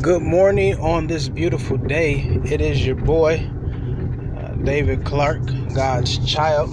[0.00, 2.20] Good morning on this beautiful day.
[2.44, 3.48] It is your boy,
[4.36, 5.40] uh, David Clark,
[5.74, 6.70] God's child.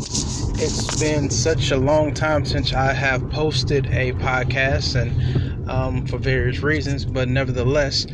[0.60, 6.18] It's been such a long time since I have posted a podcast, and um, for
[6.18, 8.06] various reasons, but nevertheless,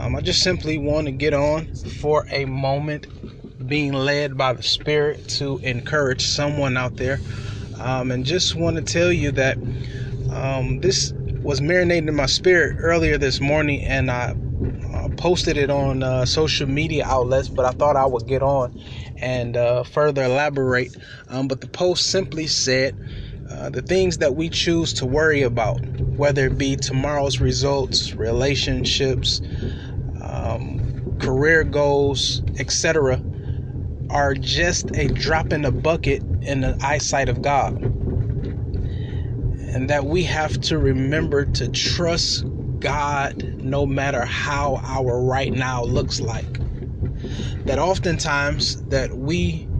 [0.00, 1.66] um, I just simply want to get on
[2.00, 3.06] for a moment,
[3.68, 7.20] being led by the Spirit to encourage someone out there,
[7.78, 9.58] um, and just want to tell you that
[10.32, 11.12] um, this
[11.42, 14.34] was marinating in my spirit earlier this morning, and I
[15.24, 18.74] posted it on uh, social media outlets, but I thought I would get on
[19.22, 20.96] and uh, further elaborate.
[21.30, 22.96] Um, but the post simply said
[23.50, 25.80] uh, the things that we choose to worry about,
[26.16, 29.40] whether it be tomorrow's results, relationships,
[30.20, 30.82] um,
[31.20, 33.24] career goals, etc.,
[34.10, 37.74] are just a drop in the bucket in the eyesight of God
[39.74, 42.46] and that we have to remember to trust
[42.80, 46.60] God no matter how our right now looks like.
[47.66, 49.70] That oftentimes that we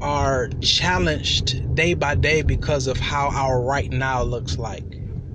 [0.00, 4.86] are challenged day by day because of how our right now looks like.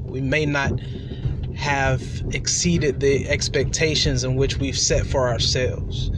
[0.07, 0.73] We may not
[1.51, 6.11] have exceeded the expectations in which we've set for ourselves.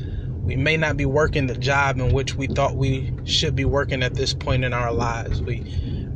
[0.45, 4.03] We may not be working the job in which we thought we should be working
[4.03, 5.43] at this point in our lives.
[5.45, 5.63] We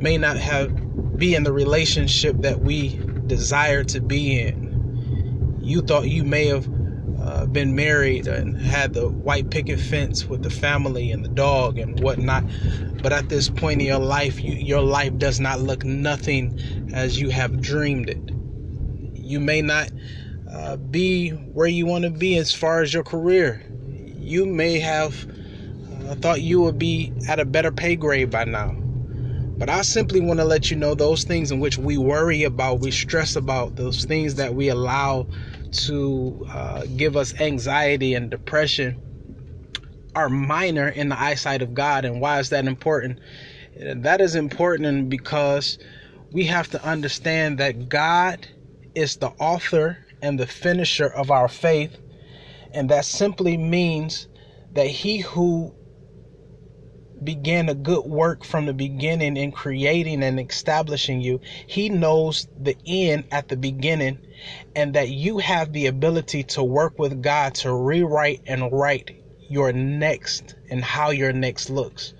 [0.00, 0.72] may not have
[1.16, 4.67] be in the relationship that we desire to be in.
[5.68, 6.66] You thought you may have
[7.20, 11.78] uh, been married and had the white picket fence with the family and the dog
[11.78, 12.44] and whatnot,
[13.02, 16.58] but at this point in your life, you, your life does not look nothing
[16.94, 18.30] as you have dreamed it.
[19.12, 19.90] You may not
[20.50, 23.62] uh, be where you want to be as far as your career.
[24.16, 25.26] You may have
[26.06, 28.74] uh, thought you would be at a better pay grade by now
[29.58, 32.78] but I simply want to let you know those things in which we worry about,
[32.80, 35.26] we stress about, those things that we allow
[35.72, 39.00] to uh, give us anxiety and depression
[40.14, 42.04] are minor in the eyesight of God.
[42.04, 43.20] And why is that important?
[43.80, 45.78] That is important because
[46.32, 48.48] we have to understand that God
[48.94, 51.96] is the author and the finisher of our faith.
[52.72, 54.26] And that simply means
[54.72, 55.74] that he who
[57.24, 61.40] began a good work from the beginning in creating and establishing you.
[61.66, 64.20] He knows the end at the beginning,
[64.76, 69.10] and that you have the ability to work with God to rewrite and write
[69.48, 72.14] your next and how your next looks.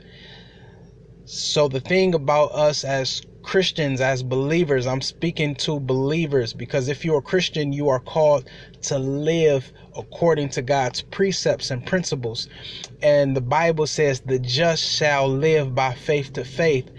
[1.26, 7.02] So, the thing about us as Christians, as believers, I'm speaking to believers because if
[7.02, 8.46] you're a Christian, you are called
[8.82, 12.46] to live according to God's precepts and principles.
[13.00, 16.90] And the Bible says, the just shall live by faith to faith.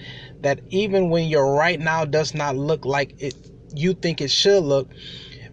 [0.41, 3.35] That even when your right now does not look like it,
[3.75, 4.89] you think it should look,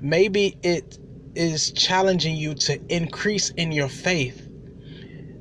[0.00, 0.98] maybe it
[1.34, 4.48] is challenging you to increase in your faith.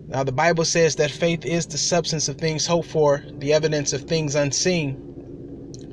[0.10, 3.94] Now, the Bible says that faith is the substance of things hoped for, the evidence
[3.94, 5.15] of things unseen.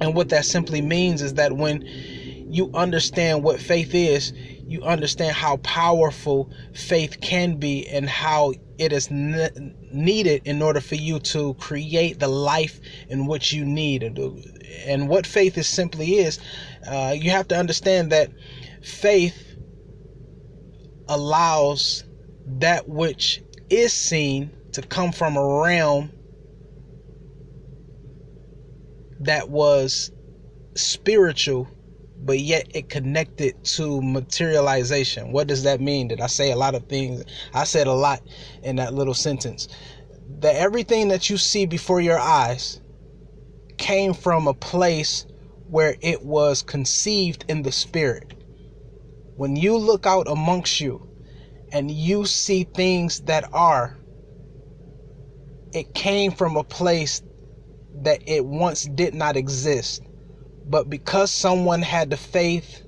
[0.03, 4.33] And what that simply means is that when you understand what faith is,
[4.67, 10.81] you understand how powerful faith can be and how it is ne- needed in order
[10.81, 14.03] for you to create the life in which you need.
[14.03, 16.41] And what faith is simply is,
[16.85, 18.33] uh, you have to understand that
[18.83, 19.55] faith
[21.09, 22.03] allows
[22.59, 26.11] that which is seen to come from a realm
[29.25, 30.12] that was
[30.77, 31.69] spiritual
[32.25, 35.33] but yet it connected to materialization.
[35.33, 36.09] What does that mean?
[36.09, 37.25] Did I say a lot of things?
[37.53, 38.22] I said a lot
[38.62, 39.69] in that little sentence.
[40.41, 42.81] That everything that you see before your eyes
[43.78, 45.27] came from a place
[45.66, 48.34] where it was conceived in the spirit.
[49.37, 51.09] When you look out amongst you
[51.72, 53.99] and you see things that are,
[55.72, 57.22] it came from a place
[57.95, 60.01] that it once did not exist
[60.65, 62.83] but because someone had the faith,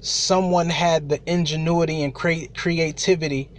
[0.00, 3.50] someone had the ingenuity and cre- creativity,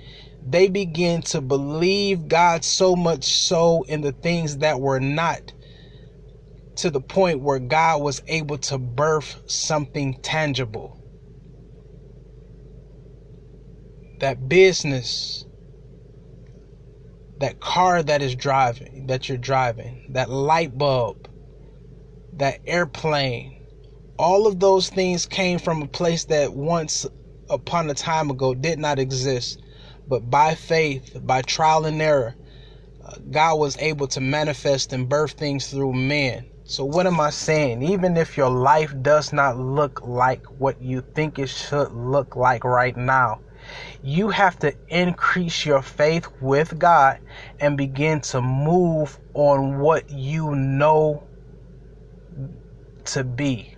[0.42, 5.54] they began to believe God so much so in the things that were not
[6.78, 11.00] to the point where God was able to birth something tangible.
[14.22, 15.47] That business,
[17.40, 21.18] that car that is driving, that you're driving, that light bulb,
[22.34, 23.56] that airplane,
[24.20, 27.06] all of those things came from a place that once
[27.50, 29.62] upon a time ago did not exist.
[30.08, 32.36] But by faith, by trial and error,
[33.06, 37.32] uh, God was able to manifest and birth things through men So, what am I
[37.32, 37.84] saying?
[37.84, 42.64] Even if your life does not look like what you think it should look like
[42.64, 43.42] right now,
[44.02, 47.20] you have to increase your faith with God
[47.60, 51.24] and begin to move on what you know
[53.06, 53.76] to be.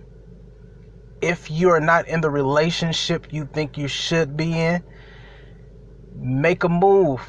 [1.20, 4.82] If you're not in the relationship you think you should be in,
[6.14, 7.22] make a move.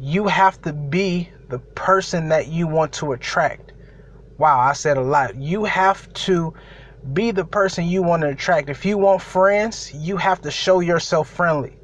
[0.00, 3.72] You have to be the person that you want to attract.
[4.38, 5.36] Wow, I said a lot.
[5.36, 6.54] You have to
[7.12, 8.68] be the person you want to attract.
[8.68, 11.76] If you want friends, you have to show yourself friendly.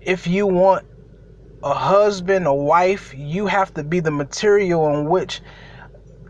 [0.00, 0.84] If you want
[1.62, 5.40] a husband, a wife, you have to be the material in which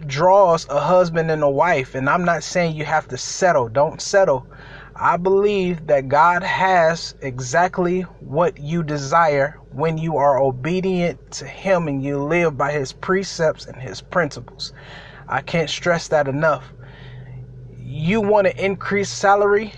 [0.06, 1.94] draws a husband and a wife.
[1.94, 3.68] And I'm not saying you have to settle.
[3.68, 4.46] Don't settle.
[4.94, 11.88] I believe that God has exactly what you desire when you are obedient to Him
[11.88, 14.72] and you live by His precepts and His principles.
[15.28, 16.74] I can't stress that enough
[17.92, 19.72] you want to increase salary,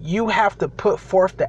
[0.00, 1.48] you have to put forth the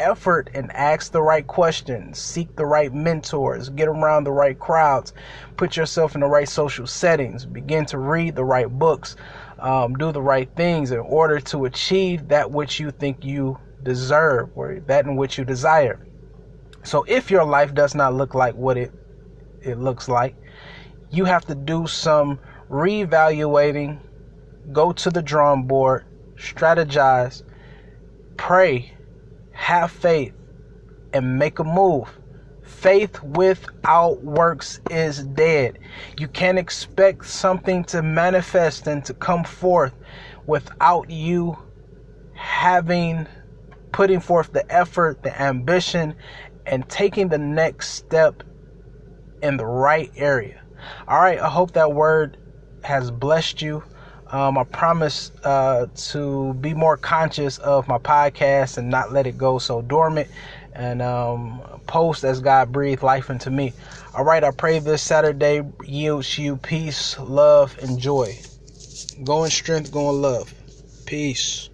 [0.00, 5.12] effort and ask the right questions, seek the right mentors, get around the right crowds,
[5.58, 9.14] put yourself in the right social settings, begin to read the right books,
[9.58, 14.48] um, do the right things in order to achieve that which you think you deserve
[14.54, 16.00] or that in which you desire.
[16.82, 18.90] So if your life does not look like what it
[19.62, 20.34] it looks like,
[21.10, 22.38] you have to do some
[22.70, 24.00] reevaluating
[24.72, 26.04] go to the drawing board,
[26.36, 27.42] strategize,
[28.36, 28.92] pray,
[29.52, 30.32] have faith,
[31.12, 32.08] and make a move.
[32.62, 35.78] Faith without works is dead.
[36.18, 39.92] You can't expect something to manifest and to come forth
[40.46, 41.58] without you
[42.32, 43.26] having
[43.92, 46.14] putting forth the effort, the ambition,
[46.66, 48.42] and taking the next step
[49.42, 50.62] in the right area.
[51.08, 52.38] All right, I hope that word
[52.82, 53.82] has blessed you.
[54.32, 59.38] Um, I promise uh, to be more conscious of my podcast and not let it
[59.38, 60.30] go so dormant
[60.74, 63.74] and um, post as God breathed life into me.
[64.14, 68.38] All right, I pray this Saturday yields you peace, love, and joy.
[69.24, 70.54] Go in strength, go in love.
[71.06, 71.69] Peace.